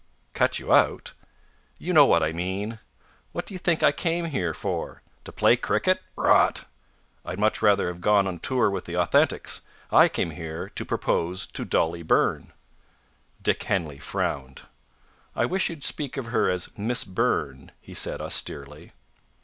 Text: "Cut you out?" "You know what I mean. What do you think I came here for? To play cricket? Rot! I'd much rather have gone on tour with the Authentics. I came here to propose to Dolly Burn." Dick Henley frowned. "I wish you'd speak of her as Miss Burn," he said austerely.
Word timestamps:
"Cut 0.33 0.57
you 0.57 0.73
out?" 0.73 1.13
"You 1.77 1.93
know 1.93 2.07
what 2.07 2.23
I 2.23 2.31
mean. 2.31 2.79
What 3.33 3.45
do 3.45 3.53
you 3.53 3.59
think 3.59 3.83
I 3.83 3.91
came 3.91 4.25
here 4.25 4.51
for? 4.55 5.03
To 5.25 5.31
play 5.31 5.55
cricket? 5.55 6.01
Rot! 6.15 6.65
I'd 7.23 7.37
much 7.37 7.61
rather 7.61 7.85
have 7.87 8.01
gone 8.01 8.25
on 8.25 8.39
tour 8.39 8.67
with 8.71 8.85
the 8.85 8.95
Authentics. 8.97 9.61
I 9.91 10.07
came 10.09 10.31
here 10.31 10.69
to 10.69 10.83
propose 10.85 11.45
to 11.45 11.65
Dolly 11.65 12.01
Burn." 12.01 12.51
Dick 13.43 13.61
Henley 13.61 13.99
frowned. 13.99 14.63
"I 15.35 15.45
wish 15.45 15.69
you'd 15.69 15.83
speak 15.83 16.17
of 16.17 16.25
her 16.25 16.49
as 16.49 16.75
Miss 16.75 17.03
Burn," 17.03 17.71
he 17.79 17.93
said 17.93 18.21
austerely. 18.21 18.93